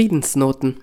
[0.00, 0.80] Friedensnoten.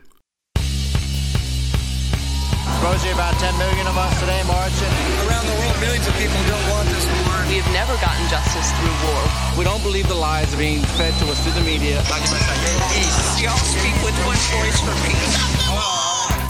[2.85, 4.93] Rosie, about 10 million of us today marching.
[5.25, 7.33] Around the world, millions of people don't want this war.
[7.49, 9.21] We have never gotten justice through war.
[9.57, 11.97] We don't believe the lies being fed to us through the media.
[12.93, 13.41] Peace.
[13.41, 15.33] Y'all speak with one voice for peace.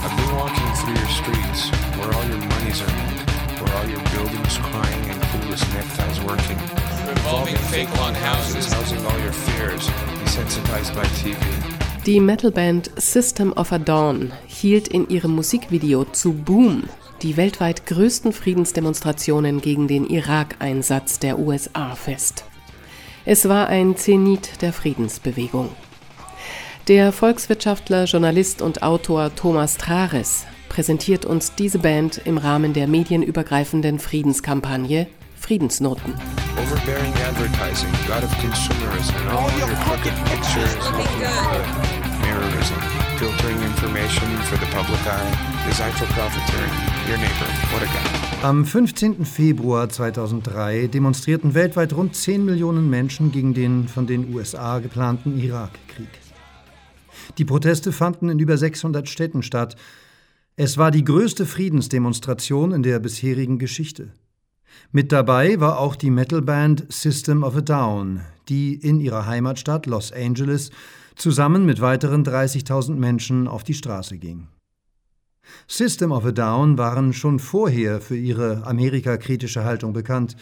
[0.03, 3.19] I've been walking through your streets, where all your money's earned,
[3.63, 6.59] where all your buildings crying and clueless neckties working.
[7.07, 8.67] Revolving fake lawn houses.
[8.75, 9.87] Housing all your fears,
[10.19, 11.66] desensitized by TV.
[12.07, 16.83] Die Metalband System of a Dawn hielt in ihrem Musikvideo zu Boom
[17.21, 22.45] die weltweit größten Friedensdemonstrationen gegen den Irak-Einsatz der USA fest.
[23.25, 25.67] Es war ein Zenit der Friedensbewegung.
[26.87, 33.99] Der Volkswirtschaftler, Journalist und Autor Thomas Trares präsentiert uns diese Band im Rahmen der medienübergreifenden
[33.99, 36.13] Friedenskampagne Friedensnoten.
[36.57, 42.06] Overbearing advertising, god of consumerism, all your crooked pictures looking good.
[42.37, 42.79] Mirrorism,
[43.17, 46.71] filtering information for the public eye, for profiteering.
[47.07, 48.47] Your neighbor, what a guy.
[48.47, 49.25] Am 15.
[49.25, 56.09] Februar 2003 demonstrierten weltweit rund 10 Millionen Menschen gegen den von den USA geplanten Irakkrieg.
[57.39, 59.75] Die Proteste fanden in über 600 Städten statt.
[60.55, 64.11] Es war die größte Friedensdemonstration in der bisherigen Geschichte.
[64.91, 70.11] Mit dabei war auch die Metalband System of a Down, die in ihrer Heimatstadt Los
[70.11, 70.69] Angeles
[71.17, 74.47] zusammen mit weiteren 30.000 Menschen auf die Straße ging.
[75.67, 80.35] System of a Down waren schon vorher für ihre amerikakritische Haltung bekannt.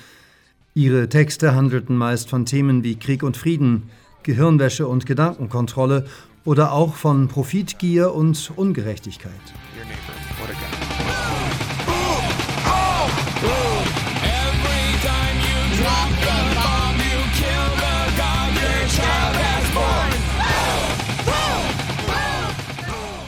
[0.73, 3.89] Ihre Texte handelten meist von Themen wie Krieg und Frieden,
[4.23, 6.05] Gehirnwäsche und Gedankenkontrolle
[6.43, 9.31] oder auch von Profitgier und Ungerechtigkeit.
[15.85, 16.14] Your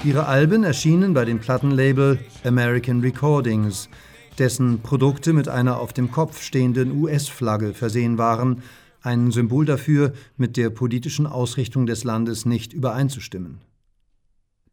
[0.03, 3.89] Ihre Alben erschienen bei dem Plattenlabel American Recordings,
[4.37, 8.61] dessen Produkte mit einer auf dem Kopf stehenden US-Flagge versehen waren,
[9.01, 13.59] ein Symbol dafür, mit der politischen Ausrichtung des Landes nicht übereinzustimmen.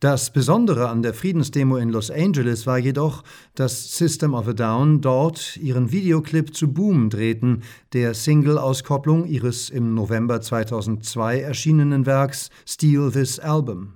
[0.00, 3.24] Das Besondere an der Friedensdemo in Los Angeles war jedoch,
[3.54, 7.62] dass System of a Down dort ihren Videoclip zu Boom drehten,
[7.94, 13.94] der Single-Auskopplung ihres im November 2002 erschienenen Werks Steal This Album.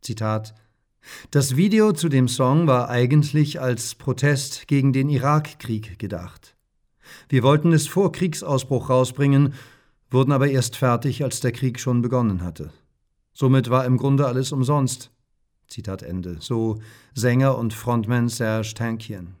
[0.00, 0.54] Zitat
[1.30, 6.56] Das Video zu dem Song war eigentlich als Protest gegen den Irakkrieg gedacht.
[7.28, 9.54] Wir wollten es vor Kriegsausbruch rausbringen,
[10.10, 12.72] wurden aber erst fertig, als der Krieg schon begonnen hatte.
[13.32, 15.10] Somit war im Grunde alles umsonst.
[15.68, 16.38] Zitat Ende.
[16.40, 16.80] So
[17.14, 19.36] Sänger und Frontman Serge Tankian.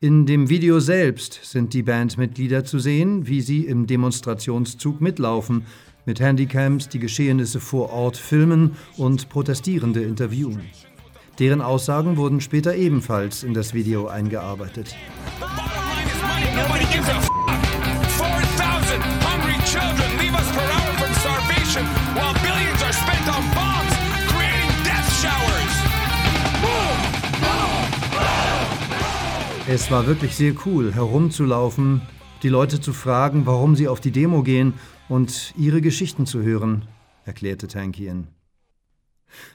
[0.00, 5.66] In dem Video selbst sind die Bandmitglieder zu sehen, wie sie im Demonstrationszug mitlaufen,
[6.08, 10.62] mit Handycams die Geschehnisse vor Ort filmen und Protestierende interviewen.
[11.38, 14.96] Deren Aussagen wurden später ebenfalls in das Video eingearbeitet.
[15.38, 16.48] Bottom line is money.
[16.56, 17.28] Nobody gives a f-
[18.16, 21.84] 4,000 hungry children leave us per hour from starvation,
[22.16, 23.92] while billions are spent on bombs,
[24.32, 25.74] creating death showers.
[29.68, 32.00] Es war wirklich sehr cool, herumzulaufen,
[32.42, 34.72] die Leute zu fragen, warum sie auf die Demo gehen
[35.08, 36.84] und ihre Geschichten zu hören,
[37.24, 38.28] erklärte Tankian.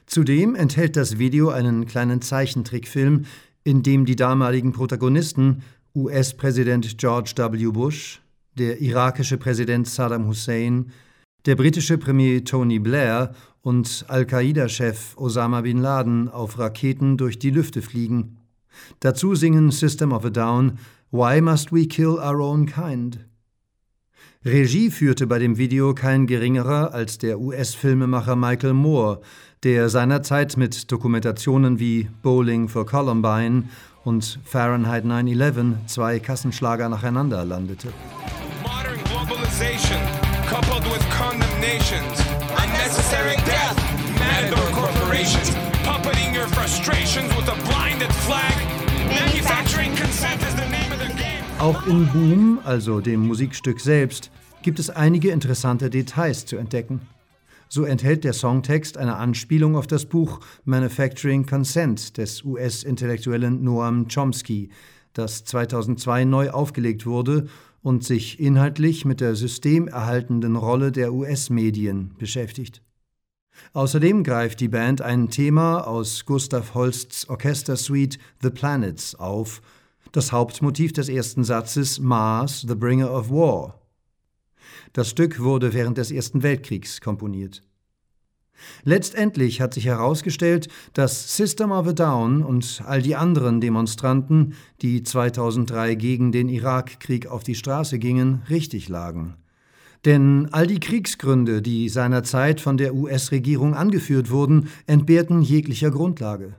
[0.06, 3.24] Zudem enthält das Video einen kleinen Zeichentrickfilm,
[3.64, 5.62] in dem die damaligen Protagonisten
[5.94, 7.66] US-Präsident George W.
[7.70, 8.20] Bush,
[8.56, 10.92] der irakische Präsident Saddam Hussein,
[11.46, 17.82] der britische Premier Tony Blair und Al-Qaida-Chef Osama bin Laden auf Raketen durch die Lüfte
[17.82, 18.38] fliegen.
[19.00, 20.78] Dazu singen System of a Down
[21.10, 23.20] Why Must We Kill Our Own Kind?
[24.46, 29.22] Regie führte bei dem Video kein geringerer als der US-Filmemacher Michael Moore,
[29.62, 33.70] der seinerzeit mit Dokumentationen wie Bowling for Columbine
[34.04, 37.88] und Fahrenheit 9/11 zwei Kassenschlager nacheinander landete.
[38.62, 39.98] Modern globalization,
[40.46, 42.20] coupled with condemnations,
[42.62, 43.78] unnecessary death,
[44.18, 48.63] matador corporations, puppeting your frustrations with a blinded flag.
[51.64, 54.30] Auch in Boom, also dem Musikstück selbst,
[54.60, 57.00] gibt es einige interessante Details zu entdecken.
[57.70, 64.68] So enthält der Songtext eine Anspielung auf das Buch Manufacturing Consent des US-Intellektuellen Noam Chomsky,
[65.14, 67.46] das 2002 neu aufgelegt wurde
[67.82, 72.82] und sich inhaltlich mit der systemerhaltenden Rolle der US-Medien beschäftigt.
[73.72, 79.62] Außerdem greift die Band ein Thema aus Gustav Holsts Orchestersuite The Planets auf,
[80.14, 83.80] das Hauptmotiv des ersten Satzes Mars, the Bringer of War.
[84.92, 87.62] Das Stück wurde während des Ersten Weltkriegs komponiert.
[88.84, 95.02] Letztendlich hat sich herausgestellt, dass System of a Down und all die anderen Demonstranten, die
[95.02, 99.34] 2003 gegen den Irakkrieg auf die Straße gingen, richtig lagen.
[100.04, 106.54] Denn all die Kriegsgründe, die seinerzeit von der US-Regierung angeführt wurden, entbehrten jeglicher Grundlage.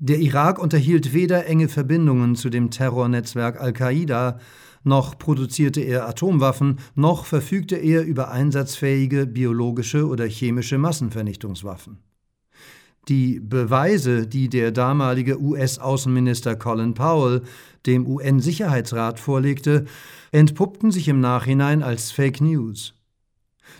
[0.00, 4.38] Der Irak unterhielt weder enge Verbindungen zu dem Terrornetzwerk Al-Qaida,
[4.84, 11.98] noch produzierte er Atomwaffen, noch verfügte er über einsatzfähige biologische oder chemische Massenvernichtungswaffen.
[13.08, 17.42] Die Beweise, die der damalige US-Außenminister Colin Powell
[17.86, 19.86] dem UN-Sicherheitsrat vorlegte,
[20.30, 22.97] entpuppten sich im Nachhinein als Fake News.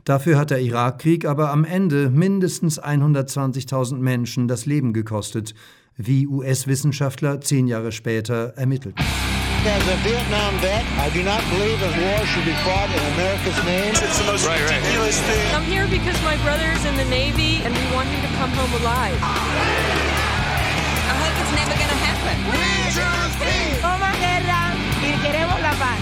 [0.05, 5.55] Dafür hat der Irakkrieg aber am Ende mindestens 120.000 Menschen das Leben gekostet,
[5.97, 9.05] wie US-Wissenschaftler zehn Jahre später ermittelten.
[9.67, 13.59] As a Vietnam vet, I do not believe that war should be fought in America's
[13.67, 13.91] name.
[13.91, 15.35] It's the most right, ridiculous right.
[15.35, 15.55] thing.
[15.55, 18.73] I'm here because my brother's in the Navy and we want him to come home
[18.81, 19.19] alive.
[19.19, 22.37] I hope it's never going to happen.
[22.55, 22.65] We
[22.95, 23.83] choose peace.
[23.83, 26.01] Toma guerra y queremos la paz.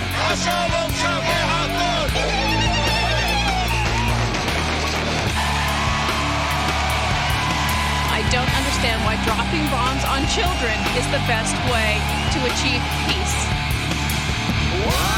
[8.76, 11.96] Understand why dropping bombs on children is the best way
[12.32, 15.15] to achieve peace.